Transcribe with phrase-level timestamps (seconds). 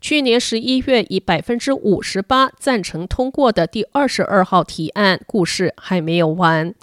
[0.00, 6.74] 去年十一月以百分之五十八赞成通过的第二十二号提案，故事还没有完。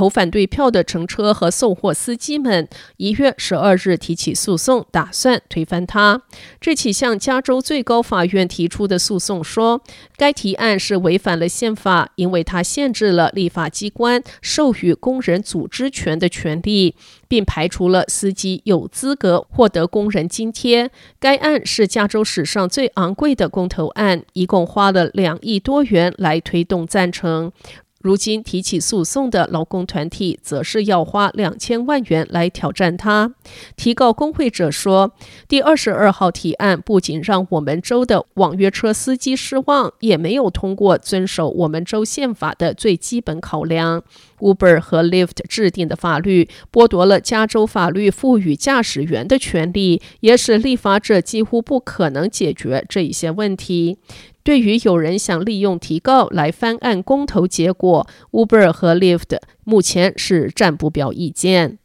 [0.00, 6.22] 投反对票的乘车和送货司机们一月十二日提起诉讼，打算推翻它。
[6.58, 9.82] 这起向加州最高法院提出的诉讼说，
[10.16, 16.94] 该提案是违反了宪法，因为它限制了立法机关授予工人组织权的权利，
[17.28, 20.90] 并排除了司机有资格获得工人津贴。
[21.18, 27.52] 该案是加州史上最昂贵的公投案，一共花了两亿多元来推动赞成。
[28.00, 33.34] 如今提起诉讼的劳工团体则是要花两千万元来挑战他。
[33.76, 35.12] 提告工会者说，
[35.46, 44.02] 第二十二号提案不仅让我们州的网约车司机失望，也没有通过遵守我们州宪法的最基本考量。
[44.38, 53.98] Uber 和 Lyft 制定的法律剥夺了加州法律赋予驾驶员的权利，也使立法者几乎不可能解决这一些问题。
[54.42, 61.79] 对于有人想利用提告来翻案公投结果，Uber 和 Lyft 目前是暂不表意见。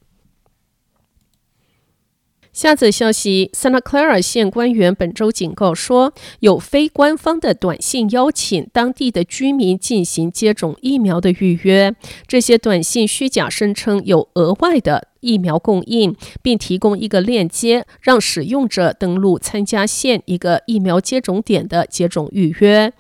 [2.56, 11.94] 下则消息：Santa Clara 县官员本周警告说，有非官方的短信邀请当地的居民进行接种疫苗的预约。
[12.26, 22.94] 这些短信虚假声称有额外的疫苗供应，并提供一个链接，让使用者登录参加县一个疫苗接种点的接种预约。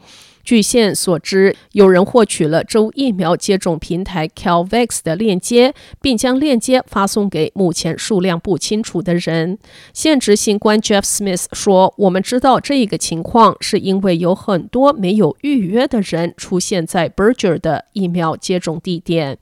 [0.45, 9.57] 据线所知，有人获取了州疫苗接种平台 CalVax 的链接，并将链接发送给目前数量不清楚的人。
[9.91, 19.39] 现执行官 Jeff Smith 说：“我们知道这个情况是因为有很多没有预约的人出现在 Berger 的疫苗接种地点。”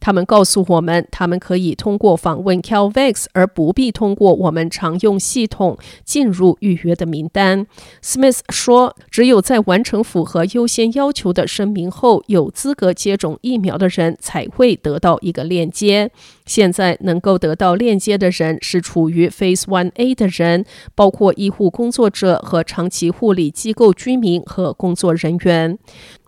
[0.00, 7.66] 他们告诉我们，他们可以通过访问 Calvex，而不必通过我们常用系统进入预约的名单。
[8.02, 16.10] Smith 说，只有在完成符合优先要求的声明后，有资格接种疫苗的人才会得到一个链接。
[16.46, 20.64] 现在能够得到链接的人是处于 Phase One A 的人，
[20.96, 25.78] 包括医护工作者和长期护理机构居民和工作人员。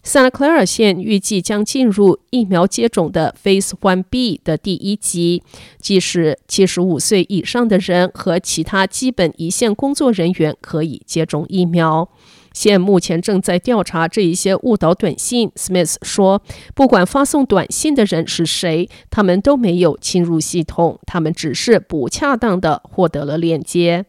[0.04, 5.42] Santa Clara 县预计将进入疫苗接种的 Phase One B 的第一级，
[5.80, 12.08] 即使七十五岁以上的人和其他基本一线工作人员可以接种疫苗。
[12.52, 15.50] 县目前正在调查这一些误导短信。
[15.54, 16.42] Smith 说，
[16.74, 24.04] 不管发送短信的人是谁，他们都没有侵入系统，他们只是不恰当的获得了链接。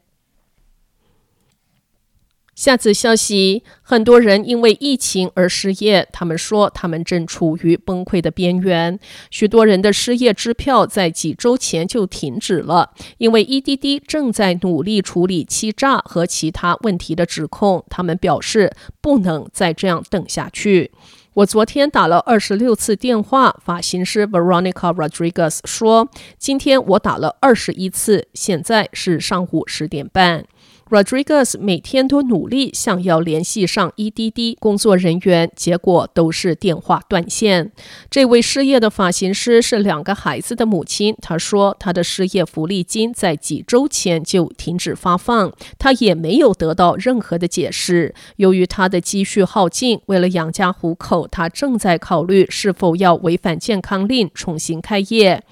[2.64, 6.08] 下次消息，很多人因为疫情而失业。
[6.14, 8.98] 他们说，他们正处于崩溃的边缘。
[9.30, 17.84] 许多人的失业支票在几周前就停止了，因为 EDD 正在努力处理欺诈和其他问题的指控。
[17.90, 20.92] 他们表示不能再这样等下去。
[21.34, 26.08] 我昨天打了二十六次电话，发型师 Veronica Rodriguez 说，
[26.38, 28.30] 今天我打了二十一次。
[28.34, 30.46] 现在是上午十点半。
[30.90, 37.72] Rodriguez 每天都努力想要联系上 EDD 工作人员，结果都是电话断线。
[38.12, 41.16] 这位失业的发型师是两个孩子的母亲。
[41.20, 48.14] 她说，她的失业福利金在几周前就停止发放，她也没有得到任何的解释。
[48.36, 55.44] 由于她的积蓄耗尽，为了养家糊口，她正在考虑是否要违反健康令重新开业。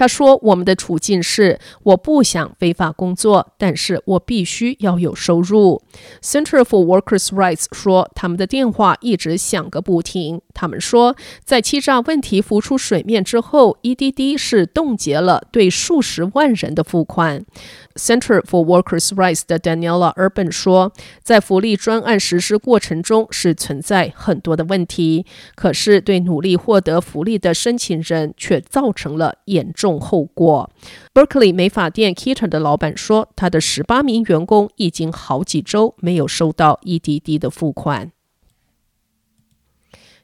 [0.00, 5.82] 他说：“我们的处境是，我不想非法工作，但是我必须要有收入。”
[6.24, 10.40] Center for Workers' Rights 说，他们的电话一直响个不停。
[10.60, 17.46] 他们说，在欺诈问题浮出水面之后，EDD 是冻结了对数十万人的付款。
[17.94, 20.92] Center for Workers' Rights 的 Daniela Urban 说，
[21.22, 25.24] 在福利专案实施过程中是存在很多的问题，
[25.54, 30.70] 可是对努力获得福利的申请人却造成了严重后果。
[31.14, 38.12] Berkeley 美发店 Keter 的老板说，他的十八名员工已经好几周没有收到 EDD 的付款。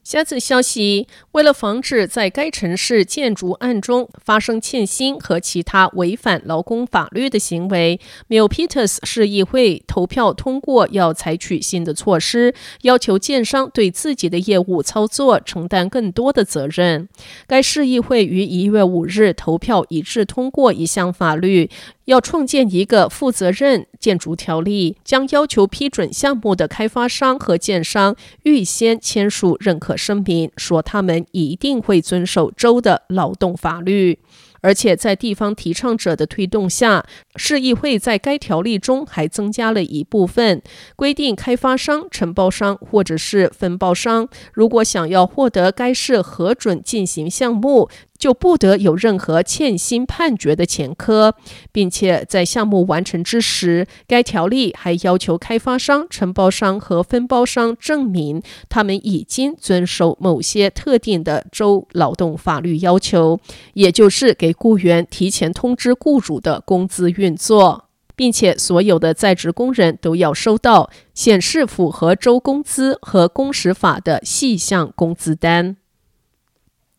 [0.06, 7.98] 下次消息，为了防止在该城市建筑案中发生欠薪和其他违反劳工法律的行为
[8.28, 17.08] ，Milpitas 市议会投票通过要采取新的措施，要求建商对自己的业务操作承担更多的责任。
[17.48, 21.68] 该市议会于一月五日投票一致通过一项法律。
[22.06, 34.18] 要创建一个负责任建筑条例，将要求批准项目的开发商和建商预先签署认可声明，说他们一定会遵守州的劳动法律。
[34.62, 37.04] 而且在地方提倡者的推动下，
[37.36, 40.60] 市议会在该条例中还增加了一部分，
[40.96, 47.88] 规定开发商、承包商或者是分包商，如果想要获得该市核准进行项目，
[48.18, 51.34] 就不得有任何欠薪判决的前科，
[51.70, 63.38] 并且在项目完成之时，该条例还要求开发商、承包商和分包商证明他们已经遵守某些特定的州劳动法律要求，
[63.74, 67.84] 也就是给雇员提前通知雇主的工资运作，
[68.14, 75.76] 并且所有的在职工人都要收到显示符合州工资和工时法的细项工资单。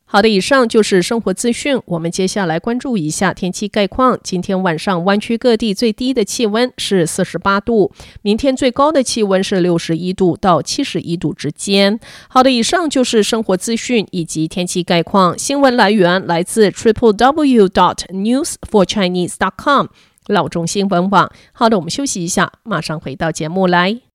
[0.09, 1.77] 好的，以上就是生活资讯。
[1.86, 4.18] 我们接下来关注一下天气概况。
[4.24, 12.00] 今天晚上湾区各地最低的气温是四十八度，明天最高的气温是六十一度到七十一度之间。
[12.30, 15.38] 好的，以上就是生活资讯以及天气概况。
[15.38, 19.88] 新闻来源来自 triple w dot news for chinese dot com
[20.27, 21.30] 老中新闻网。
[21.51, 24.06] 好的，我们休息一下，马上回到节目来。